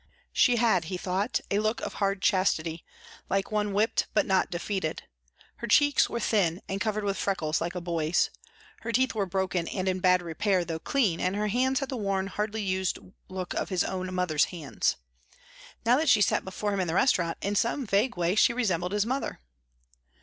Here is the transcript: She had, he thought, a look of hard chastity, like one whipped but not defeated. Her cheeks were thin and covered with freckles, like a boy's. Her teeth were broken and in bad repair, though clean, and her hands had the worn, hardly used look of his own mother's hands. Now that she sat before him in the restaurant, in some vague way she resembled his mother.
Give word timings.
She 0.33 0.55
had, 0.55 0.85
he 0.85 0.97
thought, 0.97 1.41
a 1.51 1.59
look 1.59 1.79
of 1.81 1.93
hard 1.93 2.23
chastity, 2.23 2.83
like 3.29 3.51
one 3.51 3.71
whipped 3.71 4.07
but 4.15 4.25
not 4.25 4.49
defeated. 4.49 5.03
Her 5.57 5.67
cheeks 5.67 6.09
were 6.09 6.19
thin 6.19 6.59
and 6.67 6.81
covered 6.81 7.03
with 7.03 7.19
freckles, 7.19 7.61
like 7.61 7.75
a 7.75 7.81
boy's. 7.81 8.31
Her 8.79 8.91
teeth 8.91 9.13
were 9.13 9.27
broken 9.27 9.67
and 9.67 9.87
in 9.87 9.99
bad 9.99 10.23
repair, 10.23 10.65
though 10.65 10.79
clean, 10.79 11.19
and 11.19 11.35
her 11.35 11.49
hands 11.49 11.81
had 11.81 11.89
the 11.89 11.97
worn, 11.97 12.25
hardly 12.25 12.63
used 12.63 12.97
look 13.29 13.53
of 13.53 13.69
his 13.69 13.83
own 13.83 14.11
mother's 14.11 14.45
hands. 14.45 14.95
Now 15.85 15.97
that 15.97 16.09
she 16.09 16.21
sat 16.23 16.43
before 16.43 16.73
him 16.73 16.79
in 16.79 16.87
the 16.87 16.95
restaurant, 16.95 17.37
in 17.39 17.55
some 17.55 17.85
vague 17.85 18.17
way 18.17 18.33
she 18.33 18.53
resembled 18.53 18.93
his 18.93 19.05
mother. 19.05 19.39